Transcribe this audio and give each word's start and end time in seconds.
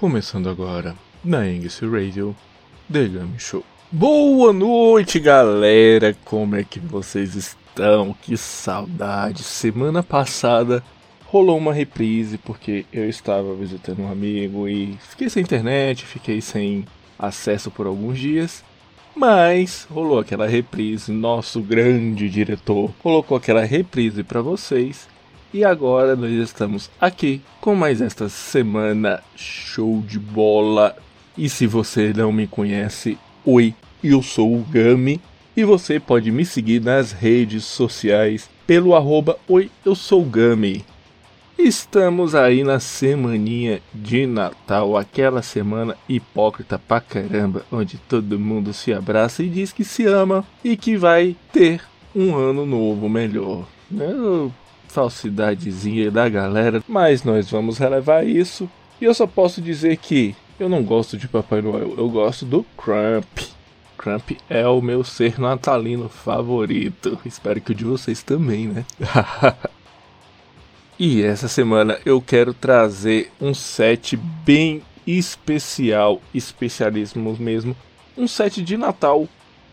Começando 0.00 0.48
agora 0.48 0.96
na 1.22 1.46
English 1.46 1.84
Radio 1.84 2.34
The 2.90 3.06
Game 3.06 3.38
Show. 3.38 3.62
Boa 3.92 4.50
noite, 4.50 5.20
galera! 5.20 6.16
Como 6.24 6.56
é 6.56 6.64
que 6.64 6.80
vocês 6.80 7.34
estão? 7.34 8.16
Que 8.22 8.34
saudade! 8.34 9.42
Semana 9.42 10.02
passada 10.02 10.82
rolou 11.26 11.58
uma 11.58 11.74
reprise 11.74 12.38
porque 12.38 12.86
eu 12.90 13.10
estava 13.10 13.54
visitando 13.54 14.00
um 14.00 14.10
amigo 14.10 14.66
e 14.66 14.96
fiquei 15.10 15.28
sem 15.28 15.42
internet, 15.42 16.06
fiquei 16.06 16.40
sem 16.40 16.86
acesso 17.18 17.70
por 17.70 17.86
alguns 17.86 18.18
dias. 18.18 18.64
Mas 19.14 19.86
rolou 19.90 20.18
aquela 20.18 20.46
reprise, 20.46 21.12
nosso 21.12 21.60
grande 21.60 22.30
diretor 22.30 22.90
colocou 23.02 23.36
aquela 23.36 23.66
reprise 23.66 24.22
para 24.24 24.40
vocês 24.40 25.06
e 25.52 25.64
agora 25.64 26.14
nós 26.14 26.30
estamos 26.32 26.90
aqui 27.00 27.42
com 27.60 27.74
mais 27.74 28.00
esta 28.00 28.28
semana 28.28 29.22
show 29.34 30.02
de 30.06 30.18
bola. 30.18 30.96
E 31.36 31.48
se 31.48 31.66
você 31.66 32.12
não 32.14 32.32
me 32.32 32.46
conhece, 32.46 33.18
oi, 33.44 33.74
eu 34.02 34.22
sou 34.22 34.54
o 34.54 34.62
Gami 34.62 35.20
e 35.56 35.64
você 35.64 35.98
pode 35.98 36.30
me 36.30 36.44
seguir 36.44 36.80
nas 36.80 37.12
redes 37.12 37.64
sociais 37.64 38.48
pelo 38.66 38.94
arroba 38.94 39.36
Oi, 39.48 39.70
eu 39.84 39.94
sou 39.94 40.22
o 40.22 40.26
Gami. 40.26 40.84
Estamos 41.58 42.34
aí 42.34 42.64
na 42.64 42.80
semaninha 42.80 43.82
de 43.92 44.26
Natal, 44.26 44.96
aquela 44.96 45.42
semana 45.42 45.94
hipócrita 46.08 46.78
pra 46.78 47.00
caramba, 47.00 47.66
onde 47.70 47.98
todo 47.98 48.38
mundo 48.38 48.72
se 48.72 48.94
abraça 48.94 49.42
e 49.42 49.48
diz 49.48 49.70
que 49.70 49.84
se 49.84 50.06
ama 50.06 50.42
e 50.64 50.76
que 50.76 50.96
vai 50.96 51.36
ter 51.52 51.82
um 52.16 52.34
ano 52.34 52.64
novo 52.64 53.08
melhor. 53.10 53.66
Eu 53.92 54.50
falsidadezinha 54.90 56.10
da 56.10 56.28
galera, 56.28 56.82
mas 56.86 57.24
nós 57.24 57.50
vamos 57.50 57.78
relevar 57.78 58.26
isso. 58.26 58.68
E 59.00 59.04
eu 59.04 59.14
só 59.14 59.26
posso 59.26 59.62
dizer 59.62 59.96
que 59.96 60.34
eu 60.58 60.68
não 60.68 60.82
gosto 60.82 61.16
de 61.16 61.26
Papai 61.26 61.62
Noel, 61.62 61.94
eu 61.96 62.08
gosto 62.10 62.44
do 62.44 62.64
Crump. 62.76 63.48
Crump 63.96 64.32
é 64.48 64.66
o 64.66 64.80
meu 64.82 65.04
ser 65.04 65.38
natalino 65.38 66.08
favorito. 66.08 67.18
Espero 67.24 67.60
que 67.60 67.72
o 67.72 67.74
de 67.74 67.84
vocês 67.84 68.22
também, 68.22 68.66
né? 68.66 68.84
e 70.98 71.22
essa 71.22 71.48
semana 71.48 71.98
eu 72.04 72.20
quero 72.20 72.52
trazer 72.52 73.32
um 73.40 73.54
set 73.54 74.16
bem 74.16 74.82
especial, 75.06 76.20
especialismos 76.34 77.38
mesmo, 77.38 77.76
um 78.16 78.28
set 78.28 78.62
de 78.62 78.76
Natal 78.76 79.26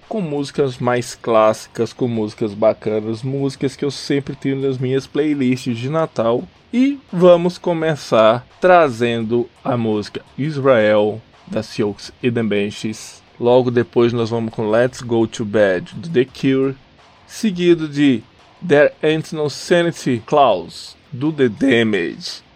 com 0.08 0.22
músicas 0.22 0.78
mais 0.78 1.16
clássicas, 1.16 1.94
com 1.94 2.08
músicas 2.08 2.54
bacanas, 2.54 3.24
músicas 3.24 3.76
que 3.76 3.84
eu 3.84 3.92
sempre 3.92 4.36
tenho 4.36 4.62
nas 4.62 4.78
minhas 4.78 5.06
playlists 5.06 5.78
de 5.78 5.90
Natal. 5.90 6.44
E 6.74 7.00
vamos 7.12 7.58
começar 7.58 8.46
trazendo 8.60 9.50
a 9.64 9.78
música 9.78 10.22
Israel 10.38 11.22
da 11.46 11.64
Sioux 11.64 12.12
e 12.22 12.32
The 12.32 12.44
Benches. 12.44 13.22
Logo 13.40 13.72
depois 13.72 14.12
nós 14.12 14.30
vamos 14.30 14.54
com 14.54 14.70
Let's 14.70 15.02
Go 15.02 15.28
to 15.28 15.46
Bed 15.46 15.94
do 15.96 16.10
The 16.10 16.26
Cure, 16.26 16.76
seguido 17.26 17.88
de 17.88 18.24
There 18.68 18.92
Ain't 19.02 19.34
No 19.34 19.50
Sanity 19.50 20.22
Clause 20.26 20.96
do 21.12 21.32
The 21.32 21.48
Damage 21.48 22.47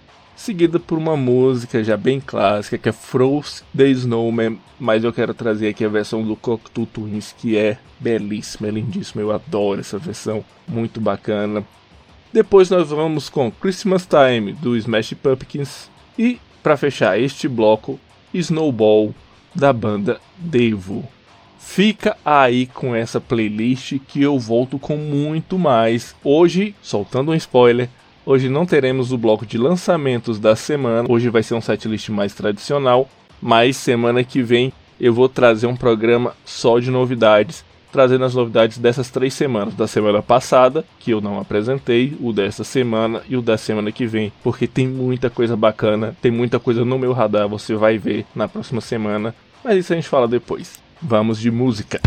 seguida 0.42 0.80
por 0.80 0.98
uma 0.98 1.16
música 1.16 1.84
já 1.84 1.96
bem 1.96 2.20
clássica 2.20 2.76
que 2.76 2.90
é 2.90 2.92
Frost 2.92 3.64
the 3.78 3.88
Snowman, 3.90 4.58
mas 4.80 5.04
eu 5.04 5.14
quero 5.14 5.36
trazer 5.36 5.70
aqui 5.70 5.86
a 5.86 5.90
versão 5.90 6.24
do 6.24 6.36
Cocteau 6.36 6.88
Twins 6.88 7.32
que 7.38 7.56
é 7.56 7.78
belíssima, 8.00 8.68
é 8.68 8.72
lindíssima, 8.72 9.22
eu 9.22 9.32
adoro 9.32 9.80
essa 9.80 10.00
versão, 10.00 10.44
muito 10.68 11.00
bacana. 11.00 11.64
Depois 12.34 12.72
nós 12.72 12.90
vamos 12.90 13.30
com 13.30 13.52
Christmas 13.52 14.08
Time 14.08 14.54
do 14.54 14.76
Smash 14.76 15.14
Pumpkins 15.14 15.92
e 16.18 16.40
para 16.64 16.76
fechar 16.76 17.20
este 17.20 17.48
bloco, 17.48 18.00
Snowball 18.34 19.14
da 19.54 19.72
banda 19.72 20.20
Devo. 20.38 21.08
Fica 21.60 22.18
aí 22.26 22.66
com 22.66 22.96
essa 22.96 23.22
playlist 23.22 24.00
que 24.08 24.24
eu 24.24 24.40
volto 24.40 24.80
com 24.80 24.98
muito 24.98 25.60
mais. 25.60 26.16
Hoje, 26.24 26.74
soltando 26.82 27.32
um 27.32 27.36
spoiler, 27.36 27.90
Hoje 28.24 28.50
não 28.50 28.68
teremos 28.68 29.12
o 29.12 29.18
bloco 29.18 29.46
de 29.46 29.58
lançamentos 29.58 30.40
da 30.40 30.56
semana. 30.56 31.08
Hoje 31.10 31.30
vai 31.30 31.42
ser 31.42 31.56
um 31.56 31.62
setlist 31.62 32.10
mais 32.10 32.34
tradicional, 32.36 33.10
mas 33.42 33.76
semana 33.76 34.24
que 34.24 34.44
vem 34.44 34.72
eu 35.00 35.12
vou 35.12 35.28
trazer 35.28 35.66
um 35.66 35.76
programa 35.76 36.36
só 36.46 36.78
de 36.78 36.92
novidades, 36.92 37.66
trazendo 37.92 38.24
as 38.24 38.36
novidades 38.36 38.78
dessas 38.78 39.10
três 39.10 39.34
semanas, 39.34 39.74
da 39.74 39.88
semana 39.88 40.22
passada, 40.22 40.86
que 41.00 41.10
eu 41.10 41.20
não 41.20 41.40
apresentei, 41.40 42.16
o 42.22 42.32
dessa 42.32 42.64
semana 42.64 43.24
e 43.28 43.36
o 43.36 43.42
da 43.42 43.58
semana 43.58 43.92
que 43.92 44.06
vem, 44.06 44.32
porque 44.44 44.68
tem 44.68 44.88
muita 44.88 45.28
coisa 45.28 45.58
bacana, 45.58 46.16
tem 46.22 46.32
muita 46.32 46.60
coisa 46.60 46.86
no 46.86 47.00
meu 47.00 47.14
radar, 47.14 47.48
você 47.48 47.74
vai 47.74 47.98
ver 47.98 48.26
na 48.36 48.48
próxima 48.48 48.82
semana, 48.82 49.34
mas 49.64 49.80
isso 49.80 49.94
a 49.94 49.96
gente 49.96 50.08
fala 50.08 50.28
depois. 50.28 50.80
Vamos 51.02 51.40
de 51.40 51.50
música. 51.50 52.00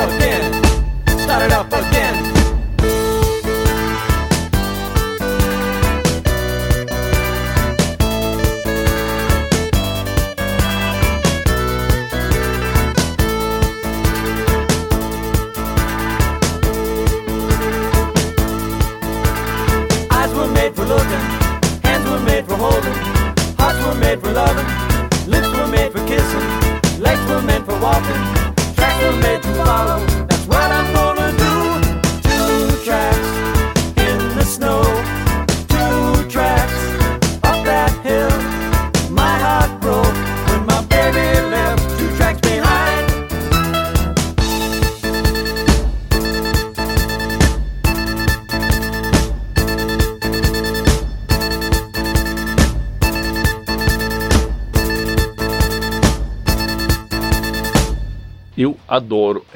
up 0.00 0.10
again. 0.12 0.52
Start 1.18 1.42
it 1.42 1.52
up 1.52 1.66
again. 1.72 2.09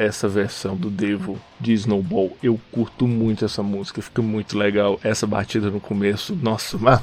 Essa 0.04 0.28
versão 0.28 0.76
do 0.76 0.90
Devo 0.90 1.38
de 1.60 1.72
Snowball. 1.72 2.36
Eu 2.42 2.58
curto 2.70 3.06
muito 3.06 3.44
essa 3.44 3.62
música, 3.62 4.02
fica 4.02 4.22
muito 4.22 4.56
legal. 4.56 4.98
Essa 5.02 5.26
batida 5.26 5.70
no 5.70 5.80
começo, 5.80 6.38
nossa, 6.40 6.78
mas. 6.78 7.00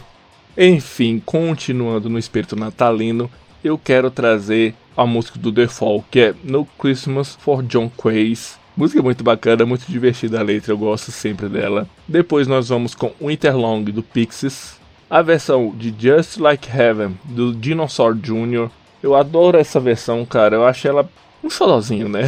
Enfim, 0.57 1.21
continuando 1.25 2.09
no 2.09 2.19
espírito 2.19 2.55
natalino, 2.55 3.31
eu 3.63 3.77
quero 3.77 4.11
trazer 4.11 4.75
a 4.97 5.05
música 5.05 5.39
do 5.39 5.51
The 5.51 5.67
Fall, 5.67 6.03
que 6.11 6.19
é 6.19 6.35
No 6.43 6.65
Christmas 6.77 7.35
for 7.35 7.63
John 7.63 7.89
Quays. 7.89 8.59
Música 8.75 9.01
muito 9.01 9.23
bacana, 9.23 9.65
muito 9.65 9.85
divertida 9.87 10.39
a 10.39 10.43
letra, 10.43 10.73
eu 10.73 10.77
gosto 10.77 11.11
sempre 11.11 11.47
dela. 11.47 11.87
Depois 12.07 12.47
nós 12.47 12.69
vamos 12.69 12.95
com 12.95 13.13
Winterlong 13.21 13.83
do 13.85 14.01
Pixies, 14.01 14.79
a 15.09 15.21
versão 15.21 15.73
de 15.77 15.93
Just 15.97 16.37
Like 16.37 16.69
Heaven 16.69 17.17
do 17.25 17.53
Dinosaur 17.53 18.15
Jr. 18.15 18.69
Eu 19.03 19.15
adoro 19.15 19.57
essa 19.57 19.79
versão, 19.79 20.25
cara. 20.25 20.55
Eu 20.55 20.65
acho 20.65 20.87
ela 20.87 21.09
um 21.43 21.49
xodózinho, 21.49 22.07
né? 22.07 22.23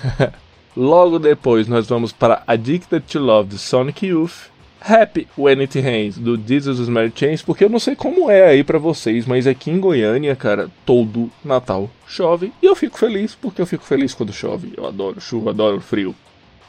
Logo 0.76 1.18
depois 1.18 1.66
nós 1.66 1.88
vamos 1.88 2.12
para 2.12 2.42
Addicted 2.46 3.04
to 3.06 3.18
Love 3.18 3.50
do 3.50 3.58
Sonic 3.58 4.06
Youth. 4.06 4.48
Happy 4.80 5.26
When 5.36 5.60
It 5.60 5.78
Rains 5.80 6.16
do 6.16 6.36
Jesus 6.36 6.88
Mary 6.88 7.12
Chains, 7.14 7.42
porque 7.42 7.64
eu 7.64 7.68
não 7.68 7.80
sei 7.80 7.96
como 7.96 8.30
é 8.30 8.46
aí 8.46 8.62
para 8.62 8.78
vocês, 8.78 9.26
mas 9.26 9.44
aqui 9.46 9.72
em 9.72 9.80
Goiânia, 9.80 10.36
cara, 10.36 10.70
todo 10.86 11.30
Natal 11.44 11.90
chove 12.06 12.52
e 12.62 12.66
eu 12.66 12.76
fico 12.76 12.96
feliz 12.96 13.34
porque 13.34 13.60
eu 13.60 13.66
fico 13.66 13.84
feliz 13.84 14.14
quando 14.14 14.32
chove. 14.32 14.72
Eu 14.76 14.86
adoro 14.86 15.20
chuva, 15.20 15.50
adoro 15.50 15.80
frio. 15.80 16.14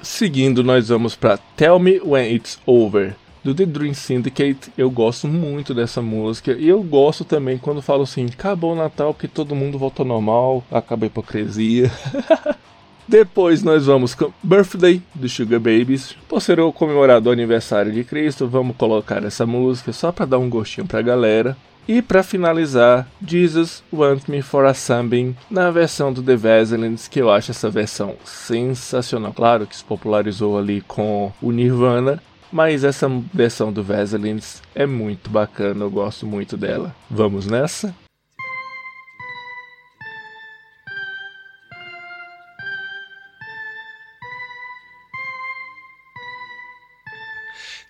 Seguindo, 0.02 0.64
nós 0.64 0.90
vamos 0.90 1.16
para 1.16 1.38
Tell 1.38 1.78
Me 1.78 2.02
When 2.04 2.34
It's 2.34 2.60
Over 2.66 3.16
do 3.44 3.54
The 3.54 3.66
Dream 3.66 3.94
Syndicate. 3.94 4.72
Eu 4.78 4.90
gosto 4.90 5.28
muito 5.28 5.74
dessa 5.74 6.02
música. 6.02 6.54
E 6.54 6.68
eu 6.68 6.82
gosto 6.84 7.24
também 7.24 7.58
quando 7.58 7.82
falo 7.82 8.04
assim: 8.04 8.26
acabou 8.26 8.74
o 8.74 8.76
Natal 8.76 9.14
porque 9.14 9.28
todo 9.28 9.56
mundo 9.56 9.78
voltou 9.78 10.06
normal, 10.06 10.64
acaba 10.72 11.06
a 11.06 11.08
hipocrisia. 11.08 11.92
Depois 13.08 13.64
nós 13.64 13.88
vamos 13.88 14.14
com 14.14 14.32
Birthday 14.44 15.02
do 15.16 15.28
Sugar 15.28 15.60
Babies. 15.60 16.16
Por 16.28 16.40
ser 16.40 16.60
o 16.60 16.72
comemorado 16.72 17.32
aniversário 17.32 17.92
de 17.92 18.04
Cristo, 18.04 18.48
vamos 18.48 18.76
colocar 18.76 19.24
essa 19.24 19.48
música 19.48 19.92
só 19.92 20.12
para 20.12 20.28
dar 20.28 20.38
um 20.38 20.48
gostinho 20.48 20.86
pra 20.86 21.02
galera. 21.02 21.58
E 21.88 22.04
para 22.04 22.22
finalizar, 22.22 23.08
Jesus 23.26 23.84
Want 23.92 24.28
Me 24.28 24.44
for 24.44 24.64
a 24.64 24.76
Sunbeam 24.76 25.36
na 25.50 25.72
versão 25.72 26.14
do 26.14 26.22
The 26.22 26.36
Vaselines, 26.36 27.08
que 27.08 27.20
eu 27.20 27.32
acho 27.32 27.50
essa 27.50 27.68
versão 27.68 28.14
sensacional. 28.24 29.34
Claro 29.34 29.66
que 29.66 29.76
se 29.76 29.84
popularizou 29.84 30.60
ali 30.60 30.82
com 30.82 31.32
o 31.42 31.52
Nirvana, 31.52 32.22
mas 32.52 32.84
essa 32.84 33.08
versão 33.34 33.72
do 33.72 33.84
Vaselines 33.84 34.62
é 34.74 34.86
muito 34.86 35.30
bacana, 35.30 35.86
eu 35.86 35.92
gosto 35.92 36.26
muito 36.26 36.58
dela. 36.58 36.96
Vamos 37.10 37.46
nessa? 37.46 37.94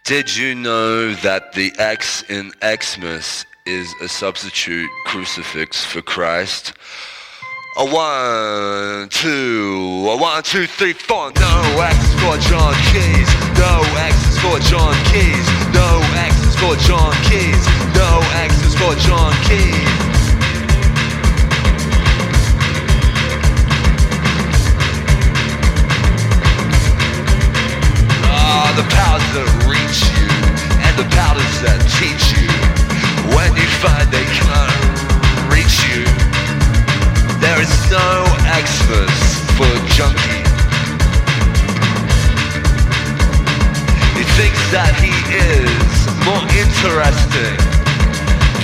Did 0.06 0.36
you 0.36 0.56
know 0.56 1.14
that 1.22 1.54
the 1.54 1.72
X 1.78 2.24
in 2.30 2.52
Xmas 2.64 3.46
is 3.68 3.94
a 4.02 4.08
substitute 4.08 4.90
crucifix 5.06 5.86
for 5.86 6.02
Christ? 6.02 6.74
A 7.78 7.86
one, 7.86 9.08
two, 9.10 10.04
a 10.10 10.18
one, 10.18 10.42
two, 10.42 10.66
three, 10.66 10.94
four. 10.94 11.32
No 11.36 11.62
X 11.80 11.98
for 12.16 12.36
John 12.50 12.74
Keys. 12.90 13.30
No 13.62 13.86
is 14.10 14.40
for 14.40 14.60
John 14.68 14.96
Keys. 15.06 15.46
No 15.72 16.02
is 16.26 16.56
for 16.58 16.76
John 16.88 17.14
Keys. 17.30 17.64
No 17.94 18.26
is 18.42 18.74
for 18.74 18.96
John 19.06 19.34
Keys. 19.46 20.10
Ah, 28.26 28.74
the 28.76 28.84
powers 28.90 29.30
that 29.38 29.48
reach 29.70 30.10
you 30.18 30.28
and 30.82 30.98
the 30.98 31.06
powers 31.16 31.62
that 31.62 31.80
teach 32.02 32.34
you. 32.34 32.50
When 33.38 33.56
you 33.56 33.68
find 33.78 34.10
they 34.12 34.26
can't. 34.26 34.89
There 37.60 37.68
is 37.68 37.92
no 37.92 38.24
Xmas 38.56 39.20
for 39.60 39.68
junkie. 39.92 40.48
He 44.16 44.24
thinks 44.40 44.64
that 44.72 44.96
he 45.04 45.12
is 45.28 46.00
more 46.24 46.40
interesting 46.56 47.60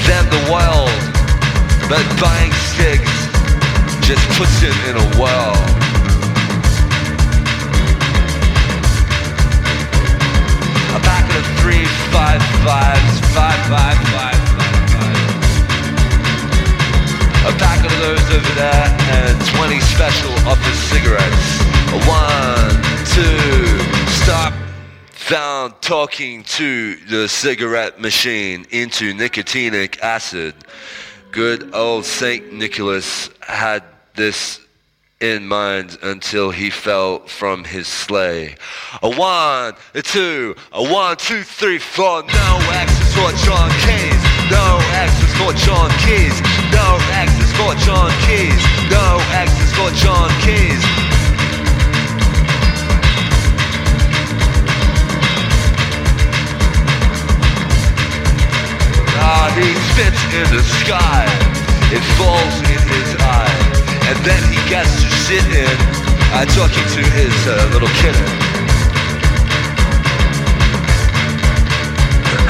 than 0.07 0.23
the 0.31 0.39
world, 0.47 0.95
but 1.91 2.07
buying 2.23 2.55
cigs 2.71 3.11
just 4.07 4.23
puts 4.39 4.63
him 4.63 4.71
in 4.87 4.95
a. 4.95 5.59
A 10.95 10.99
packet 11.03 11.35
of 11.35 11.45
five 13.35 13.59
five 13.67 13.99
five. 14.15 14.54
A 17.45 17.53
pack 17.59 17.85
of 17.85 17.91
those 17.99 18.19
over 18.33 18.53
there 18.55 18.87
and 19.13 19.47
20 19.55 19.79
special 19.79 20.31
office 20.49 20.79
cigarettes. 20.89 21.61
A 21.93 21.99
one, 22.09 22.75
two, 23.13 23.77
stop. 24.09 24.51
Found 25.11 25.79
talking 25.79 26.43
to 26.43 26.95
the 27.07 27.27
cigarette 27.27 28.01
machine 28.01 28.65
into 28.71 29.13
nicotinic 29.13 29.99
acid. 29.99 30.55
Good 31.31 31.75
old 31.75 32.05
Saint 32.05 32.51
Nicholas 32.51 33.29
had 33.41 33.83
this 34.15 34.59
in 35.21 35.47
mind 35.47 35.99
until 36.01 36.49
he 36.49 36.71
fell 36.71 37.19
from 37.27 37.63
his 37.63 37.87
sleigh. 37.87 38.55
A 39.03 39.09
one, 39.09 39.75
a 39.93 40.01
two, 40.01 40.55
a 40.71 40.83
one, 40.83 41.15
two, 41.17 41.43
three, 41.43 41.77
four. 41.77 42.23
No 42.23 42.57
X 42.71 42.91
is 42.91 43.13
for 43.13 43.31
John 43.45 43.69
Keys. 43.85 44.23
No 44.49 44.79
X 44.93 45.11
is 45.23 45.33
for 45.37 45.53
John 45.65 45.91
Keys. 45.99 46.64
No 46.75 46.99
exes 47.15 47.51
for 47.55 47.71
John 47.87 48.11
Keys. 48.27 48.63
No 48.91 49.07
exes 49.31 49.71
for 49.71 49.89
John 50.03 50.29
Keys. 50.43 50.83
Ah, 59.23 59.47
he 59.55 59.71
spits 59.89 60.21
in 60.35 60.47
the 60.51 60.63
sky. 60.83 61.23
It 61.95 62.03
falls 62.19 62.55
in 62.67 62.81
his 62.91 63.09
eye. 63.23 63.55
And 64.09 64.17
then 64.27 64.43
he 64.51 64.59
gets 64.69 64.91
to 65.01 65.09
sit 65.23 65.45
in, 65.55 65.77
uh, 66.35 66.43
talking 66.59 66.83
to 66.97 67.01
his 67.15 67.35
uh, 67.47 67.55
little 67.71 67.93
kitten. 68.03 68.29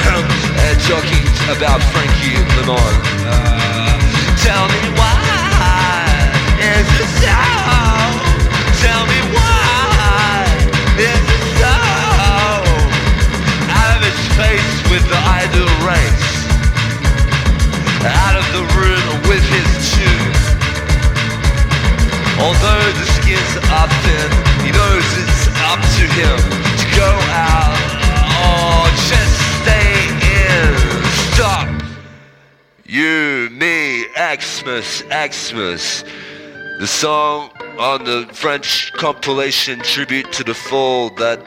and 0.66 0.78
talking 0.90 1.26
about 1.56 1.80
Frankie 1.94 2.42
Lemon. 2.58 2.96
Uh 3.30 3.65
tell 4.46 4.68
me 4.70 4.84
why 4.94 6.06
is 6.62 6.86
it 7.02 7.10
so? 7.18 7.42
Tell 8.86 9.04
me 9.10 9.20
why 9.34 10.46
is 11.02 11.24
it 11.36 11.44
so? 11.58 11.78
Out 13.82 14.02
of 14.06 14.16
face 14.38 14.78
with 14.94 15.02
the 15.10 15.22
idle 15.42 15.72
race. 15.82 16.30
Out 18.06 18.36
of 18.38 18.46
the 18.54 18.64
room 18.78 19.10
with 19.26 19.44
his 19.50 19.70
tune. 19.90 20.38
Although 22.38 22.88
the 23.02 23.08
skin's 23.18 23.54
are 23.74 23.90
thin, 24.06 24.30
he 24.62 24.70
knows 24.70 25.08
it's 25.22 25.44
up 25.74 25.82
to 25.98 26.06
him 26.20 26.38
to 26.82 26.86
go 26.94 27.12
out 27.34 27.82
or 28.46 28.86
You, 32.88 33.50
me, 33.52 34.06
Xmas, 34.14 35.02
Xmas. 35.10 36.04
The 36.80 36.86
song 36.86 37.50
on 37.80 38.04
the 38.04 38.30
French 38.32 38.94
compilation 38.94 39.80
tribute 39.80 40.32
to 40.34 40.44
the 40.44 40.54
fall 40.54 41.10
that 41.16 41.44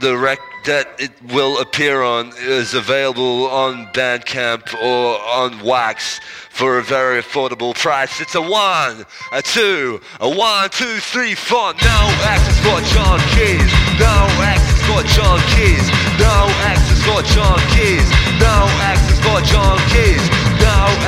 the 0.00 0.18
rec 0.18 0.38
that 0.66 0.86
it 0.98 1.12
will 1.32 1.58
appear 1.62 2.02
on 2.02 2.30
is 2.40 2.74
available 2.74 3.46
on 3.46 3.86
Bandcamp 3.94 4.74
or 4.74 5.18
on 5.18 5.58
Wax 5.64 6.20
for 6.50 6.76
a 6.76 6.82
very 6.82 7.22
affordable 7.22 7.74
price. 7.74 8.20
It's 8.20 8.34
a 8.34 8.42
one, 8.42 9.06
a 9.32 9.40
two, 9.40 9.98
a 10.20 10.28
one, 10.28 10.68
two, 10.68 10.98
three, 10.98 11.34
four. 11.34 11.72
No 11.72 12.00
access 12.28 12.58
for 12.58 12.80
John 12.94 13.18
Keys. 13.32 13.72
No 13.98 14.28
access 14.44 14.82
for 14.82 15.02
John 15.16 15.40
Keys. 15.56 15.88
No 16.20 16.52
access 16.68 17.02
for 17.02 17.22
John 17.34 17.58
Keys. 17.74 18.21
Now 18.42 18.66
access 18.90 19.20
for 19.22 19.38
John 19.46 19.78
Keys. 19.88 20.24
Now 20.58 21.01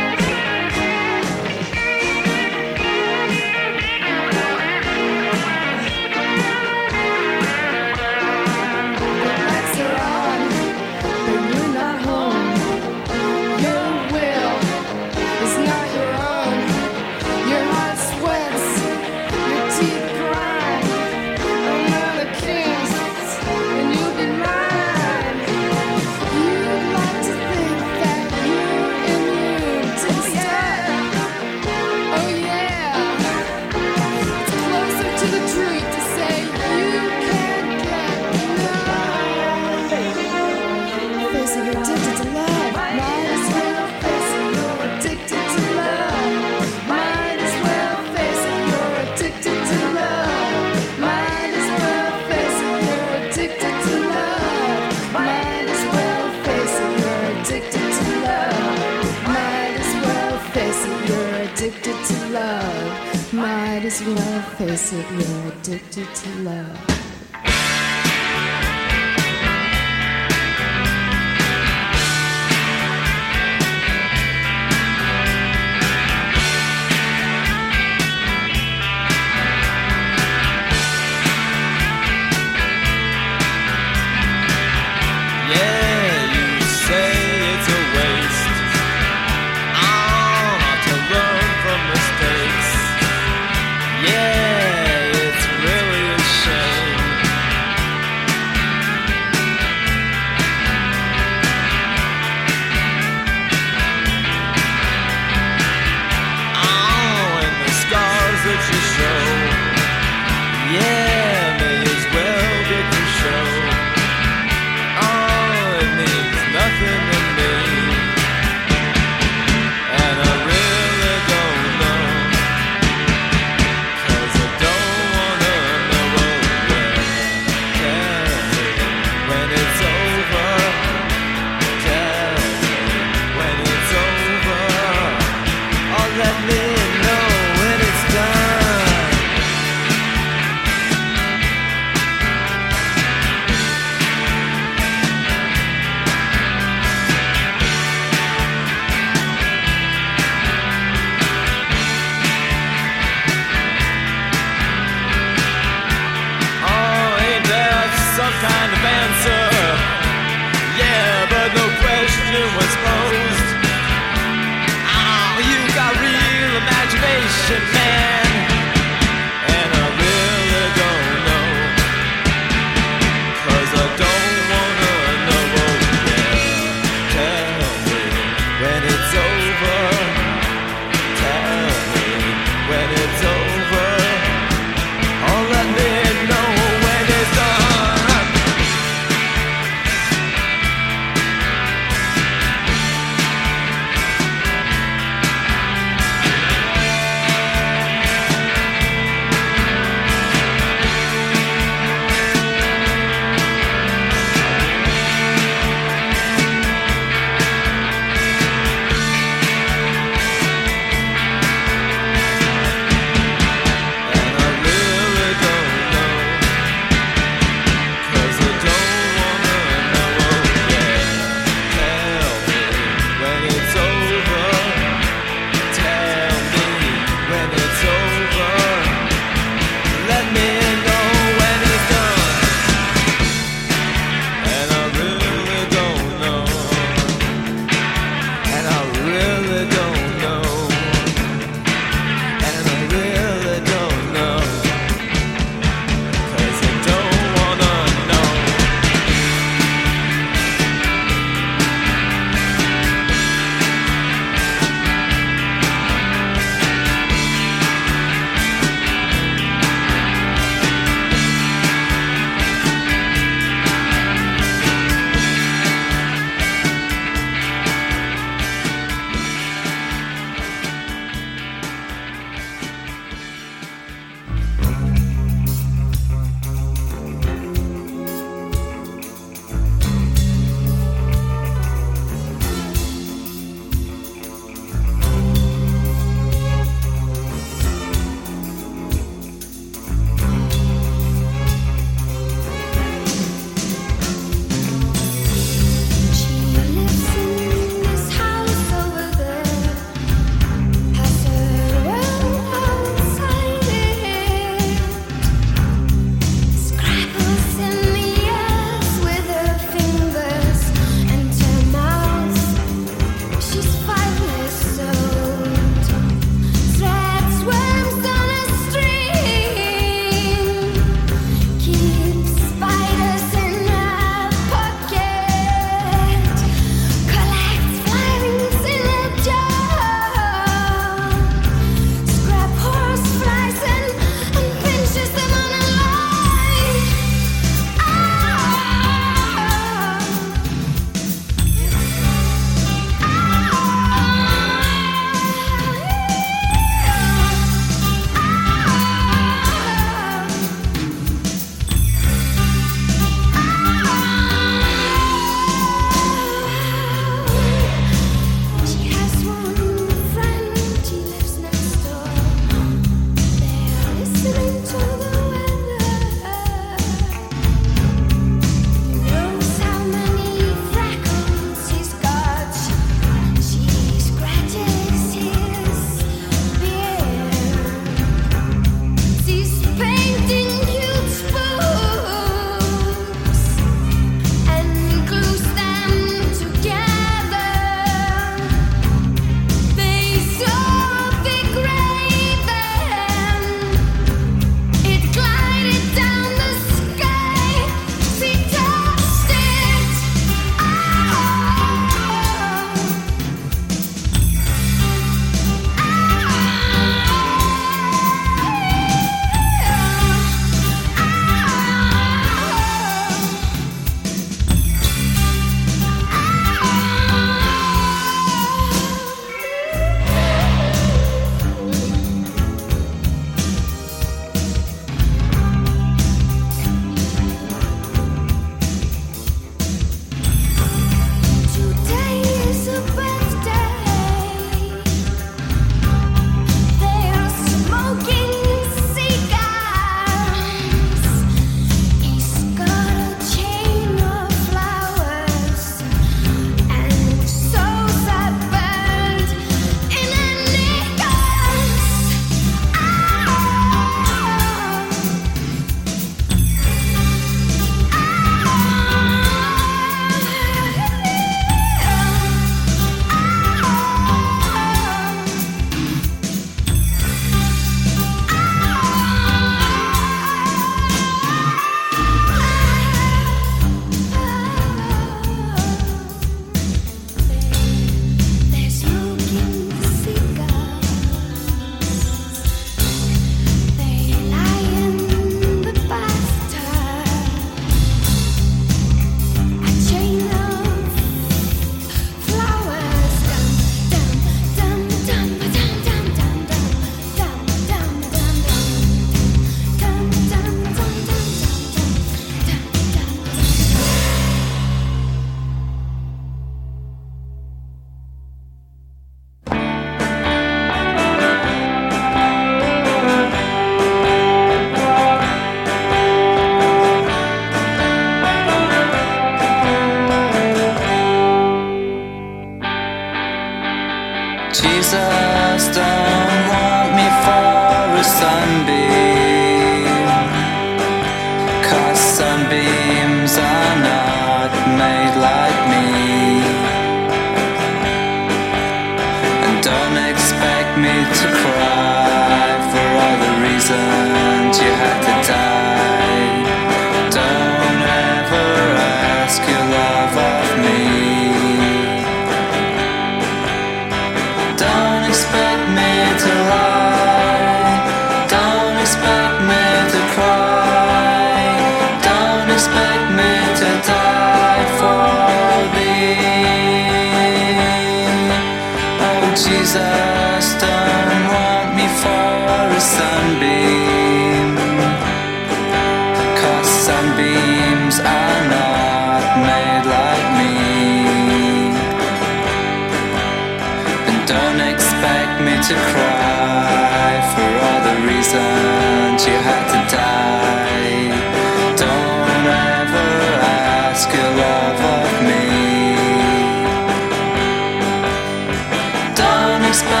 Christmas. 599.71 600.00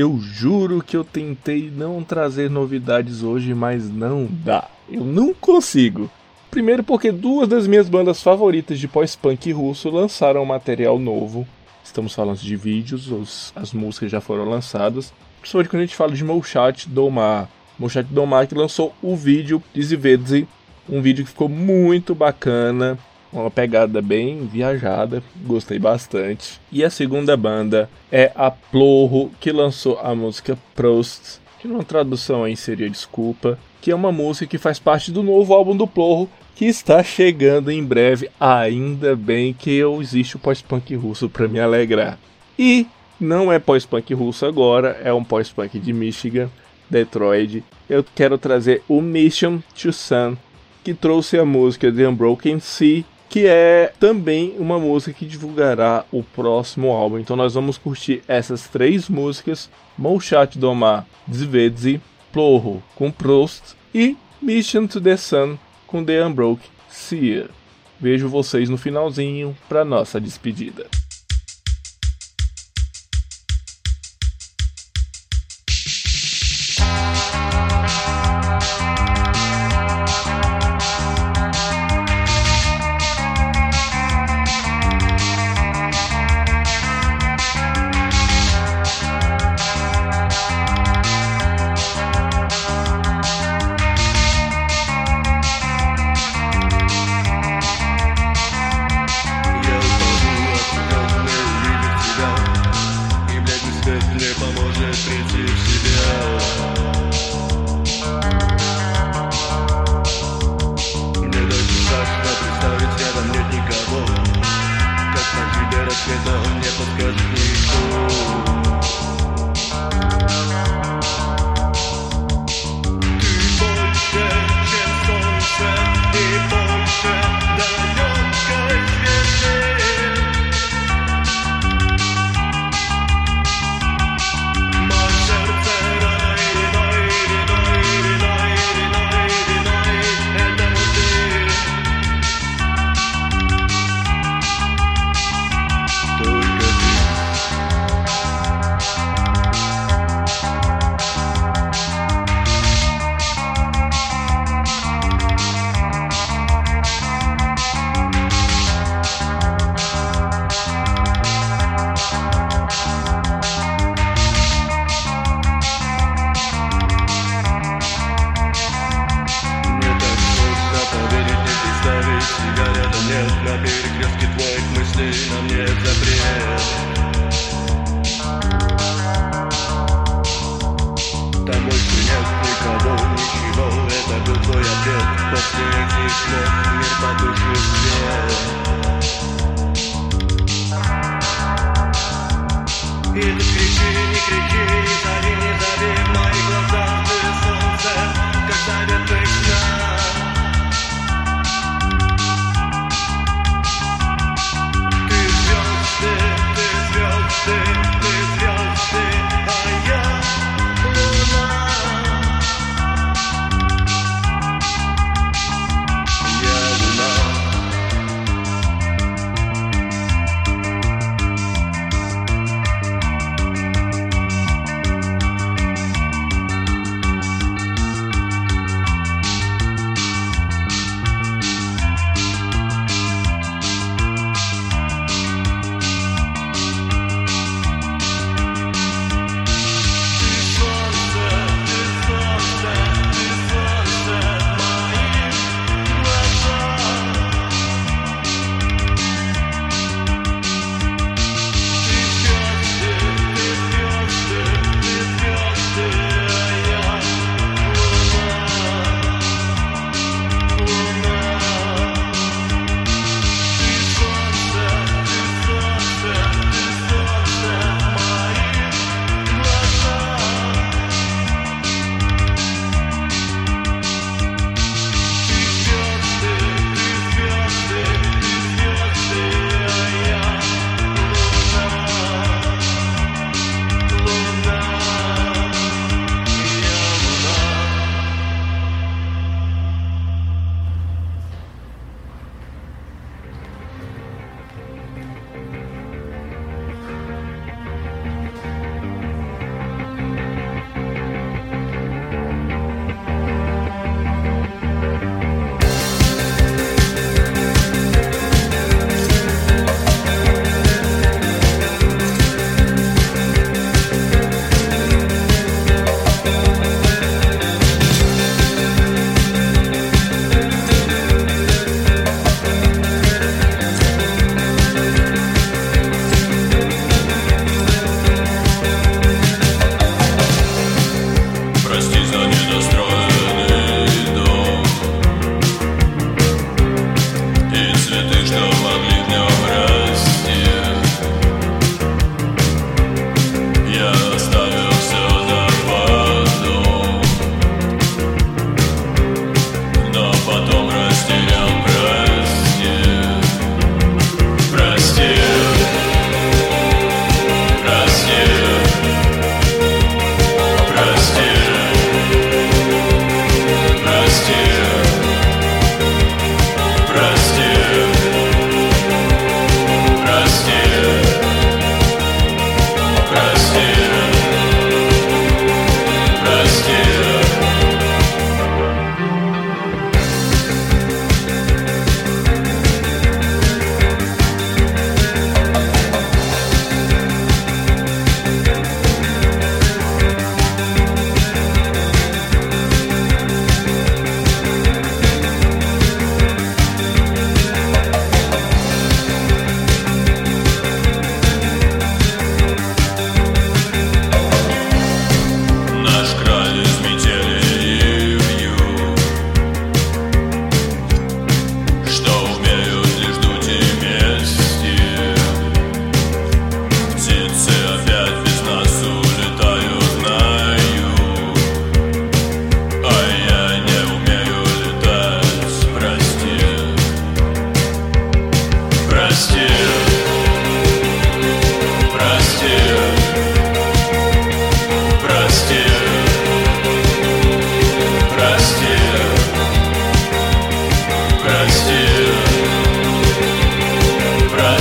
Eu 0.00 0.18
juro 0.18 0.82
que 0.82 0.96
eu 0.96 1.04
tentei 1.04 1.70
não 1.70 2.02
trazer 2.02 2.48
novidades 2.48 3.22
hoje, 3.22 3.52
mas 3.52 3.86
não 3.90 4.26
dá. 4.30 4.66
Eu 4.90 5.04
não 5.04 5.34
consigo. 5.34 6.10
Primeiro 6.50 6.82
porque 6.82 7.12
duas 7.12 7.46
das 7.46 7.66
minhas 7.66 7.86
bandas 7.86 8.22
favoritas 8.22 8.78
de 8.78 8.88
pós-punk 8.88 9.52
russo 9.52 9.90
lançaram 9.90 10.42
material 10.46 10.98
novo. 10.98 11.46
Estamos 11.84 12.14
falando 12.14 12.38
de 12.38 12.56
vídeos, 12.56 13.10
os- 13.12 13.52
as 13.54 13.74
músicas 13.74 14.10
já 14.10 14.22
foram 14.22 14.48
lançadas. 14.48 15.12
Principalmente 15.38 15.68
quando 15.68 15.82
a 15.82 15.84
gente 15.84 15.96
fala 15.96 16.12
de 16.14 16.24
Molchat 16.24 16.88
Domar. 16.88 17.50
Molchat 17.78 18.08
Domar 18.10 18.46
que 18.46 18.54
lançou 18.54 18.94
o 19.02 19.14
vídeo 19.14 19.62
de 19.74 19.82
Zivedzi, 19.82 20.48
um 20.88 21.02
vídeo 21.02 21.26
que 21.26 21.30
ficou 21.30 21.50
muito 21.50 22.14
bacana, 22.14 22.98
uma 23.32 23.50
pegada 23.50 24.02
bem 24.02 24.46
viajada, 24.46 25.22
gostei 25.44 25.78
bastante. 25.78 26.60
E 26.70 26.84
a 26.84 26.90
segunda 26.90 27.36
banda 27.36 27.88
é 28.10 28.32
a 28.34 28.50
Plorro, 28.50 29.30
que 29.40 29.52
lançou 29.52 29.98
a 30.02 30.14
música 30.14 30.58
Prost, 30.74 31.38
que 31.60 31.68
numa 31.68 31.84
tradução 31.84 32.44
aí 32.44 32.56
seria 32.56 32.90
desculpa, 32.90 33.58
que 33.80 33.90
é 33.90 33.94
uma 33.94 34.12
música 34.12 34.46
que 34.46 34.58
faz 34.58 34.78
parte 34.78 35.12
do 35.12 35.22
novo 35.22 35.54
álbum 35.54 35.76
do 35.76 35.86
Plorro, 35.86 36.28
que 36.54 36.66
está 36.66 37.02
chegando 37.02 37.70
em 37.70 37.82
breve. 37.82 38.30
Ainda 38.38 39.16
bem 39.16 39.52
que 39.52 39.70
eu 39.74 40.00
existe 40.00 40.36
o 40.36 40.38
pós-punk 40.38 40.94
russo 40.94 41.28
para 41.28 41.48
me 41.48 41.60
alegrar. 41.60 42.18
E 42.58 42.86
não 43.18 43.52
é 43.52 43.58
pós-punk 43.58 44.12
russo 44.12 44.44
agora, 44.44 45.00
é 45.02 45.12
um 45.12 45.24
pós-punk 45.24 45.78
de 45.78 45.92
Michigan, 45.92 46.50
Detroit. 46.88 47.62
Eu 47.88 48.04
quero 48.14 48.36
trazer 48.36 48.82
o 48.88 49.00
Mission 49.00 49.60
to 49.80 49.92
Sun, 49.92 50.36
que 50.82 50.94
trouxe 50.94 51.38
a 51.38 51.44
música 51.44 51.92
The 51.92 52.08
Unbroken 52.08 52.58
Sea, 52.60 53.04
que 53.30 53.46
é 53.46 53.92
também 54.00 54.56
uma 54.58 54.78
música 54.78 55.12
que 55.12 55.24
divulgará 55.24 56.04
o 56.10 56.20
próximo 56.20 56.90
álbum. 56.90 57.18
Então 57.18 57.36
nós 57.36 57.54
vamos 57.54 57.78
curtir 57.78 58.22
essas 58.26 58.66
três 58.66 59.08
músicas: 59.08 59.70
Molchat 59.96 60.58
Domar, 60.58 61.06
Zvedzi, 61.32 62.02
Plorro 62.32 62.82
com 62.96 63.10
Prost 63.10 63.74
e 63.94 64.16
Mission 64.42 64.86
to 64.86 65.00
the 65.00 65.16
Sun 65.16 65.56
com 65.86 66.04
The 66.04 66.26
Unbroken 66.26 66.68
Sea. 66.88 67.48
Vejo 68.00 68.28
vocês 68.28 68.68
no 68.68 68.76
finalzinho 68.76 69.56
para 69.68 69.84
nossa 69.84 70.20
despedida. 70.20 70.99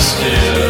still. 0.09 0.68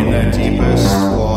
In 0.00 0.10
the 0.10 0.30
deepest 0.30 1.29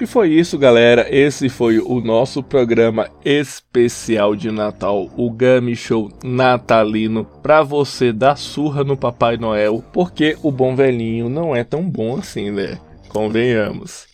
E 0.00 0.06
foi 0.06 0.28
isso, 0.28 0.56
galera. 0.56 1.06
Esse 1.10 1.48
foi 1.48 1.80
o 1.80 2.00
nosso 2.00 2.40
programa 2.40 3.08
especial 3.24 4.36
de 4.36 4.48
Natal, 4.48 5.10
o 5.16 5.28
Gummy 5.28 5.74
Show 5.74 6.08
natalino, 6.22 7.24
pra 7.24 7.62
você 7.62 8.12
dar 8.12 8.36
surra 8.36 8.84
no 8.84 8.96
Papai 8.96 9.36
Noel, 9.36 9.82
porque 9.92 10.36
o 10.40 10.52
bom 10.52 10.76
velhinho 10.76 11.28
não 11.28 11.54
é 11.54 11.64
tão 11.64 11.82
bom 11.82 12.16
assim, 12.16 12.48
né? 12.52 12.78
Convenhamos. 13.08 14.06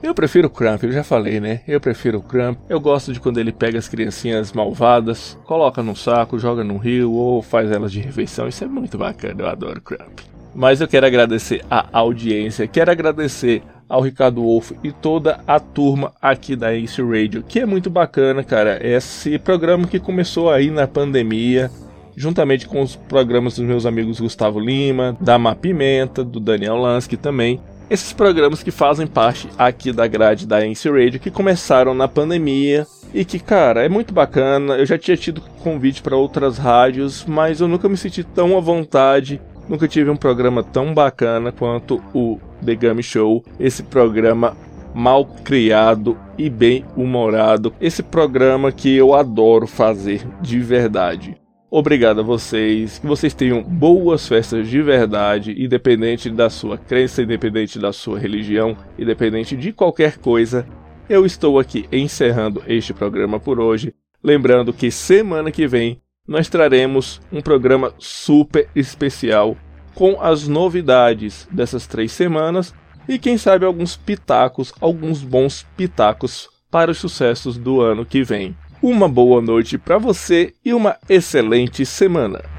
Eu 0.00 0.14
prefiro 0.14 0.46
o 0.46 0.50
Crump, 0.50 0.84
eu 0.84 0.92
já 0.92 1.02
falei, 1.02 1.40
né? 1.40 1.62
Eu 1.66 1.80
prefiro 1.80 2.18
o 2.18 2.22
Crump. 2.22 2.58
Eu 2.68 2.78
gosto 2.78 3.12
de 3.12 3.18
quando 3.18 3.38
ele 3.38 3.52
pega 3.52 3.78
as 3.78 3.88
criancinhas 3.88 4.52
malvadas, 4.52 5.36
coloca 5.44 5.82
num 5.82 5.94
saco, 5.94 6.38
joga 6.38 6.62
num 6.62 6.76
rio 6.76 7.12
ou 7.12 7.42
faz 7.42 7.70
elas 7.70 7.90
de 7.90 8.00
refeição. 8.00 8.46
Isso 8.46 8.62
é 8.62 8.68
muito 8.68 8.96
bacana, 8.96 9.42
eu 9.42 9.48
adoro 9.48 9.80
Crump. 9.80 10.20
Mas 10.54 10.80
eu 10.80 10.88
quero 10.88 11.06
agradecer 11.06 11.64
a 11.70 11.86
audiência, 11.92 12.66
quero 12.66 12.90
agradecer 12.90 13.62
ao 13.92 14.00
Ricardo 14.00 14.40
Wolff 14.40 14.74
e 14.82 14.90
toda 14.90 15.40
a 15.46 15.60
turma 15.60 16.14
aqui 16.20 16.56
da 16.56 16.74
Ace 16.74 17.02
Radio, 17.02 17.44
que 17.46 17.60
é 17.60 17.66
muito 17.66 17.90
bacana, 17.90 18.42
cara. 18.42 18.80
Esse 18.82 19.38
programa 19.38 19.86
que 19.86 20.00
começou 20.00 20.50
aí 20.50 20.70
na 20.70 20.86
pandemia, 20.86 21.70
juntamente 22.16 22.66
com 22.66 22.80
os 22.80 22.96
programas 22.96 23.56
dos 23.56 23.66
meus 23.66 23.84
amigos 23.84 24.18
Gustavo 24.18 24.58
Lima, 24.58 25.14
da 25.20 25.38
Ma 25.38 25.54
Pimenta, 25.54 26.24
do 26.24 26.40
Daniel 26.40 26.76
Lansky 26.76 27.18
também. 27.18 27.60
Esses 27.90 28.14
programas 28.14 28.62
que 28.62 28.70
fazem 28.70 29.06
parte 29.06 29.46
aqui 29.58 29.92
da 29.92 30.06
grade 30.06 30.46
da 30.46 30.66
Ace 30.66 30.88
Radio, 30.88 31.20
que 31.20 31.30
começaram 31.30 31.92
na 31.92 32.08
pandemia 32.08 32.86
e 33.12 33.26
que, 33.26 33.38
cara, 33.38 33.84
é 33.84 33.90
muito 33.90 34.14
bacana. 34.14 34.76
Eu 34.76 34.86
já 34.86 34.96
tinha 34.96 35.18
tido 35.18 35.42
convite 35.62 36.00
para 36.00 36.16
outras 36.16 36.56
rádios, 36.56 37.26
mas 37.26 37.60
eu 37.60 37.68
nunca 37.68 37.90
me 37.90 37.98
senti 37.98 38.24
tão 38.24 38.56
à 38.56 38.60
vontade 38.60 39.38
Nunca 39.68 39.86
tive 39.88 40.10
um 40.10 40.16
programa 40.16 40.62
tão 40.62 40.92
bacana 40.92 41.52
quanto 41.52 42.02
o 42.12 42.38
The 42.64 42.74
Gummy 42.74 43.02
Show. 43.02 43.44
Esse 43.58 43.82
programa 43.82 44.56
mal 44.94 45.24
criado 45.24 46.18
e 46.36 46.50
bem 46.50 46.84
humorado. 46.96 47.72
Esse 47.80 48.02
programa 48.02 48.72
que 48.72 48.94
eu 48.94 49.14
adoro 49.14 49.66
fazer 49.66 50.26
de 50.40 50.58
verdade. 50.58 51.36
Obrigado 51.70 52.20
a 52.20 52.22
vocês. 52.22 52.98
Que 52.98 53.06
vocês 53.06 53.32
tenham 53.32 53.62
boas 53.62 54.28
festas 54.28 54.68
de 54.68 54.82
verdade, 54.82 55.54
independente 55.56 56.28
da 56.28 56.50
sua 56.50 56.76
crença, 56.76 57.22
independente 57.22 57.78
da 57.78 57.94
sua 57.94 58.18
religião, 58.18 58.76
independente 58.98 59.56
de 59.56 59.72
qualquer 59.72 60.18
coisa. 60.18 60.66
Eu 61.08 61.24
estou 61.24 61.58
aqui 61.58 61.86
encerrando 61.90 62.62
este 62.66 62.92
programa 62.92 63.40
por 63.40 63.58
hoje. 63.58 63.94
Lembrando 64.22 64.72
que 64.72 64.90
semana 64.90 65.50
que 65.50 65.66
vem 65.66 66.01
nós 66.26 66.48
traremos 66.48 67.20
um 67.32 67.40
programa 67.40 67.92
super 67.98 68.68
especial 68.74 69.56
com 69.94 70.20
as 70.20 70.48
novidades 70.48 71.46
dessas 71.50 71.86
três 71.86 72.12
semanas 72.12 72.74
e 73.08 73.18
quem 73.18 73.36
sabe 73.36 73.66
alguns 73.66 73.96
pitacos, 73.96 74.72
alguns 74.80 75.22
bons 75.22 75.66
pitacos 75.76 76.48
para 76.70 76.90
os 76.90 76.98
sucessos 76.98 77.58
do 77.58 77.80
ano 77.80 78.06
que 78.06 78.22
vem. 78.22 78.56
Uma 78.80 79.08
boa 79.08 79.42
noite 79.42 79.76
para 79.76 79.98
você 79.98 80.54
e 80.64 80.72
uma 80.72 80.96
excelente 81.08 81.84
semana. 81.84 82.51